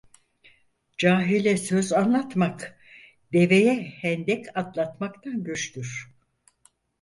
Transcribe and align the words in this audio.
Cahile 0.97 1.57
söz 1.57 1.93
anlatmak, 1.93 2.79
deveye 3.33 3.83
hendek 3.83 4.57
atlatmaktan 4.57 5.43
güçtür. 5.43 6.11